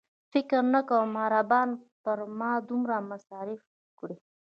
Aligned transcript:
فکر 0.31 0.59
نه 0.73 0.81
کوم 0.89 1.11
عربان 1.25 1.69
پر 2.03 2.17
ما 2.37 2.51
دومره 2.69 2.95
مصارف 3.11 3.61
وکړي. 3.85 4.15